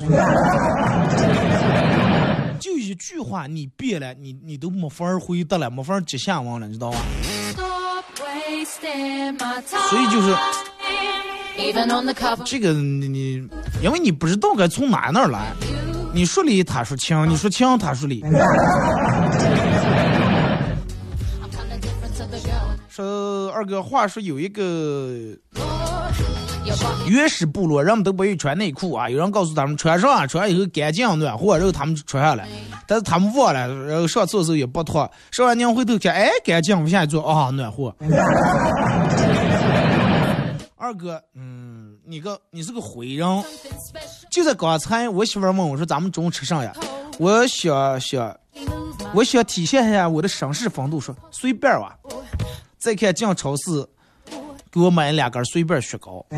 [2.59, 6.97] 就一句话，你变了，你你都没法回答了，没法接下文了，你知道吧？
[9.89, 10.35] 所以就是
[12.43, 13.47] 这个你你，
[13.81, 15.53] 因为你不知道该从哪那来，
[16.13, 18.21] 你说理他说情，你说情他说理。
[22.89, 25.37] 说二哥，话说有一个。
[27.07, 32.43] 原始部落人们都不愿意穿内裤啊，有人告诉他们穿上，穿上以后干净暖和，然后他们就穿上了。
[32.87, 37.95] 但是他们忘了，然后上厕所也不脱，上完娘回头看，哎，干净，往下一坐，啊，暖和。
[40.77, 43.27] 二哥，嗯，你个你是个灰人。
[44.31, 46.73] 就在刚才，我媳妇问我说：“咱们中午吃啥呀？”
[47.19, 48.35] 我想想，
[49.13, 51.97] 我想体现一下我的绅士风度，说随便吧。
[52.77, 53.85] 再看进超市。
[54.71, 56.25] 给我买两根随便雪糕。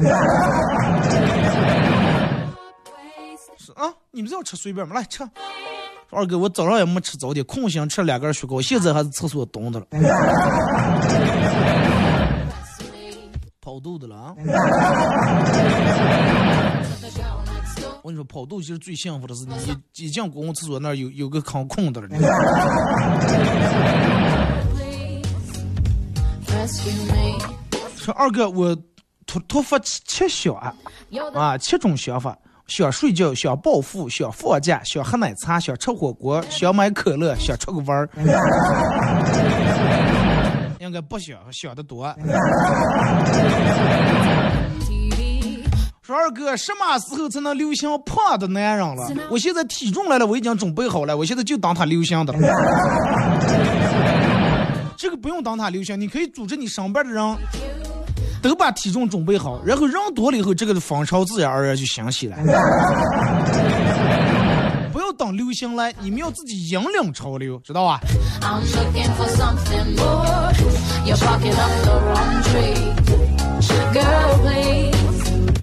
[3.58, 4.96] 是啊，你们是要吃随便吗？
[4.96, 5.24] 来吃。
[6.10, 9.86] 二哥，我早上也没吃早点，空心吃了两根雪糕，现在还是厕所冻的了。
[13.62, 14.36] 跑肚子了啊！
[18.02, 19.54] 我跟你说，跑肚其实最幸福的是你
[19.96, 22.08] 一进公共厕所那儿有有个坑空的了。
[28.02, 28.76] 说二哥，我
[29.28, 30.56] 突突发奇想
[31.36, 32.36] 啊，七种想法：
[32.66, 38.10] 想睡觉，想暴富，想放假，想喝奶茶，想吃火锅，想买可乐，想出个弯儿。
[40.82, 42.12] 应该不想，想的多。
[46.02, 49.08] 说二哥，什么时候才能流行胖的男人了？
[49.30, 52.34] 我现在体重来了，我已经准备好了，我现在就当他流行的。
[54.98, 57.38] 这个不用当他流行，你可以组织你上班的人。
[58.42, 62.38] 都把体重准备好，然后人多了以后，这个风潮自然而然就兴起 了。
[64.92, 68.02] 不要等流行来，你们要自己引领潮流，知道吧？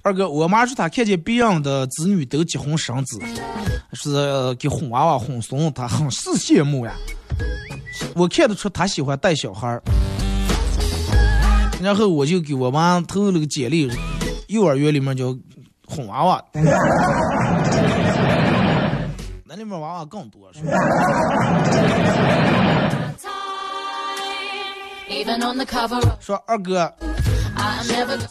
[0.02, 3.20] 二哥，我妈说她看见别人的子女都结婚生子，
[3.92, 6.92] 是给哄娃娃哄怂，她很是羡慕呀。
[8.14, 9.82] 我看得出她喜欢带小孩儿。
[11.80, 13.88] 然后我就给我妈投了个简历，
[14.48, 15.36] 幼儿园里面叫
[15.86, 16.44] 哄娃娃，
[19.44, 20.50] 那里面娃娃更多。
[26.20, 26.92] 说二哥，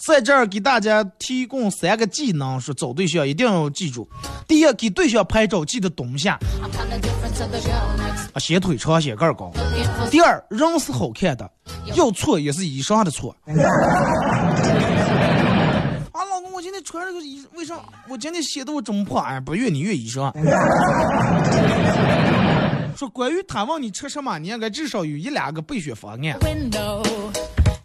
[0.08, 4.08] 在这儿给大家提供三个技能，说找对象一定要记住：
[4.47, 6.39] 第一，给对象拍照记得蹲下，
[8.34, 9.51] 啊，显腿长，显个儿高；
[10.10, 11.49] 第二，人是好看的，
[11.95, 13.36] 要错也是衣裳的错。
[16.12, 17.76] 啊，老公，我今天穿这个衣，为啥
[18.08, 19.24] 我今天显得我这么胖？
[19.24, 20.32] 哎，不怨你怨衣裳。
[22.95, 26.39] 说关于他问你吃什么，你应该至少有一两个备选方案。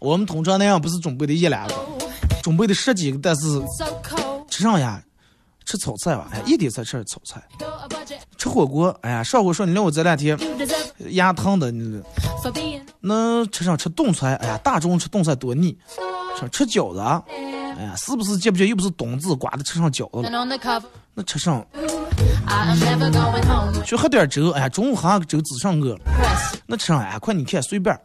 [0.03, 1.73] 我们通常那样不是准备的一两个，
[2.43, 3.41] 准备的十几个，但是
[4.49, 5.01] 吃上呀，
[5.63, 7.41] 吃炒菜吧，哎，一点才吃炒菜。
[8.37, 10.37] 吃火锅，哎呀，上回说你让我这两天
[11.11, 12.03] 牙疼的，你
[12.99, 15.77] 那吃上吃冻菜，哎呀，大中午吃冻菜多腻。
[16.37, 18.67] 想吃饺子，哎呀，是不是接不接？
[18.67, 20.45] 又不是冬至，刮的吃上饺子了。
[21.13, 21.65] 那吃上。
[23.85, 26.01] 去喝点粥，哎呀，中午喝个粥滋上饿了。
[26.65, 27.97] 那吃上哎，快你看随便。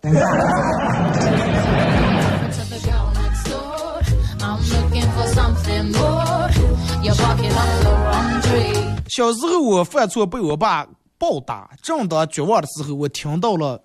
[9.08, 10.86] 小时候我犯错被我爸
[11.18, 13.82] 暴打，正当绝望的时候，我听到了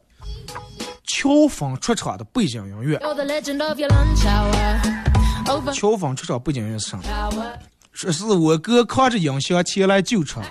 [1.08, 3.00] 乔峰出场的背景音乐。
[5.74, 7.00] 乔峰出场背景音乐是啥？
[7.94, 10.44] 说是我哥扛着音箱前来救场。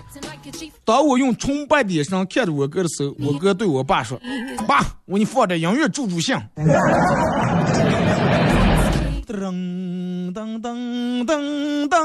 [0.84, 4.18] 当我用崇拜的眼神看着我哥的时候，我哥对我爸说
[4.66, 6.40] ：“爸，我给你放点音乐助助兴。”
[10.32, 12.00] 噔噔噔噔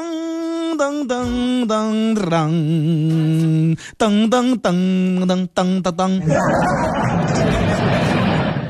[0.75, 1.71] 噔噔噔
[2.15, 2.27] 噔
[3.97, 4.65] 噔噔噔
[5.25, 6.21] 噔噔噔噔。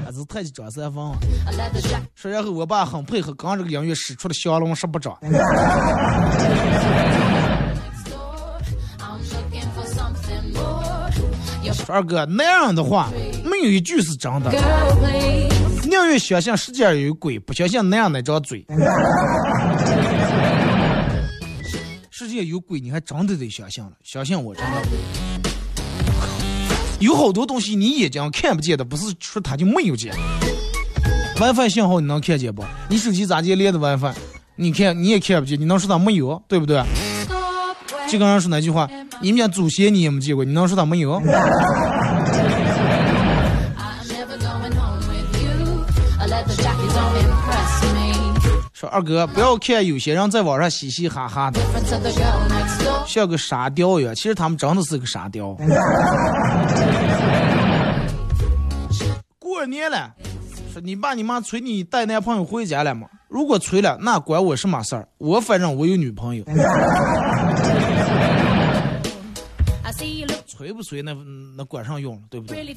[0.05, 1.15] 还是太极张三丰。
[2.15, 5.17] 说然后我爸很配合，刚这个音乐使出了降龙十八掌。
[11.89, 13.09] 二哥那样的话，
[13.45, 14.51] 没有一句是真的。
[15.97, 18.63] 宁愿相信世界上有鬼，不相信那样那张嘴。
[22.11, 23.91] 世界有鬼，你还真的得相信了。
[24.03, 24.71] 相信我，真的。
[26.99, 30.13] 有好多东西你眼睛看不见的，不是说它就没有见。
[31.39, 32.63] WiFi 信号你能看见不？
[32.89, 34.13] 你手机咋接连的 WiFi？
[34.55, 36.41] 你看你也看不见，你能说它没有？
[36.47, 36.83] 对不对？
[38.07, 38.87] 就刚刚说那句话，
[39.19, 41.19] 你们家祖先你也没见过，你能说它没有？
[48.79, 51.59] 说二哥，不要看有些人在网上嘻嘻哈哈的，
[53.07, 55.57] 像个沙雕一样，其实他们真的是个沙雕。
[59.39, 60.13] 过年了，
[60.71, 63.07] 说你爸你妈催你带男朋友回家了吗？
[63.27, 65.07] 如果催了，那关我什么事儿？
[65.17, 66.45] 我反正我有女朋友。
[70.45, 71.15] 催不催那
[71.55, 72.75] 那管上用了，对不对？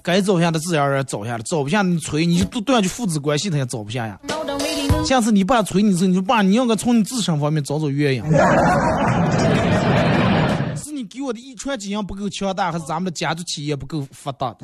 [0.00, 4.16] 该走下的自然而然走下了，走不下你催你就断绝父子关系，他也走不下呀。
[5.04, 8.22] 下次你爸催你时，你说爸，你应该从你自身方面找找原因。
[10.76, 14.54] 是你给我的遗传基因不够强大，还是咱们的家族企业不够发达？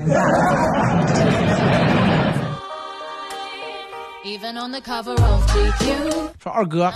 [6.43, 6.93] 说二哥，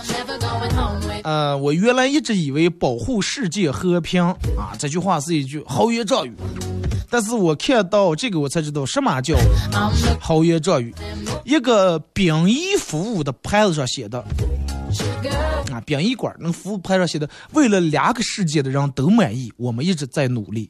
[1.23, 4.21] 呃，我原来一直以为保护世界和平。
[4.57, 6.35] 啊，这句话是一句豪言壮语，
[7.09, 9.37] 但是我看到这个我才知道什么叫
[10.19, 10.93] 豪言壮语。
[11.45, 14.19] 一个殡仪服务的牌子上写的。
[15.71, 20.69] 啊，殡仪馆那个服务牌上写的，为了两个世界的人都满意，我们一直在努力。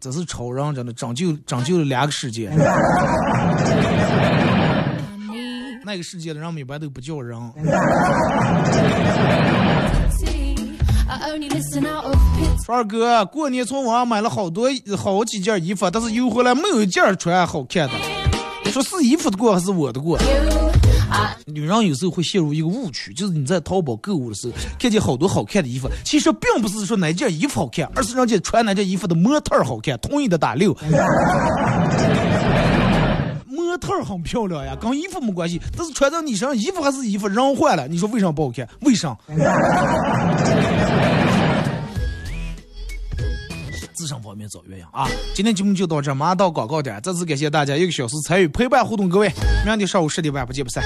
[0.00, 2.50] 这是超人，真的拯救拯救了两个世界。
[5.84, 7.38] 那个世界的人一般都不叫人。
[12.64, 17.94] 说二哥，过年从网上买了好多好几件衣服，但是邮回来没有一件穿好看的。
[18.70, 20.18] 说是衣服的过还是我的过？
[21.46, 30.76] 女人有时候会陷入一个误区，就是你在淘宝购物的时候，看见好多好看的衣服，其实并不是说哪件衣服好看，而是人家穿哪件衣服的模特好看，同意的打六。
[33.48, 38.66] 模特很漂亮呀，跟衣服没关系，但是穿在你身上，衣服还是衣服，人换了，你说为啥不好看？
[38.80, 39.16] 为啥？
[43.96, 45.08] 自身方面找原因啊！
[45.34, 49.32] 今天节目就到这，马上到广告点，再次感谢大家一个小时参与陪伴互动，各位，
[49.64, 50.84] 明天上午十点半不见不散。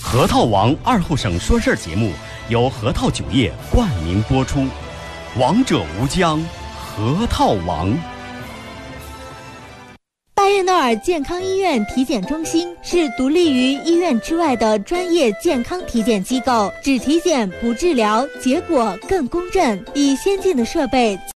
[0.00, 2.12] 核桃王二后生说事儿节目
[2.48, 4.66] 由核桃酒业冠名播出。
[5.38, 6.42] 王者无疆，
[6.74, 7.94] 核桃王。
[10.34, 21.18] 巴彦淖尔健康医院体检中心是独立于医院之外的专业健康体检机构，只体检不治疗，结果更公正，以先进的设备。